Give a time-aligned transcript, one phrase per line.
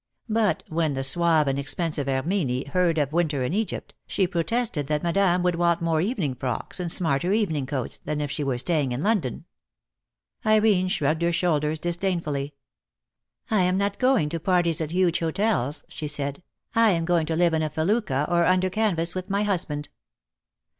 [0.29, 4.87] But when the suave and expensive Herminie heard of a winter in Egypt, she protested
[4.87, 8.57] that madam would want more evening frocks and smarter evening coats than if she were
[8.57, 9.45] staying in London.
[10.43, 12.55] Irene shrugged her shoulders disdainfully.
[13.51, 16.41] "I am not going to parties at huge hotels," she said.
[16.73, 19.89] "I am going to live in a felucca or under canvas with my husband."